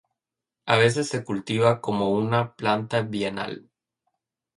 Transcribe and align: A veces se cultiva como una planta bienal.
A 0.65 0.77
veces 0.77 1.09
se 1.09 1.23
cultiva 1.23 1.79
como 1.79 2.09
una 2.09 2.55
planta 2.55 3.03
bienal. 3.03 3.69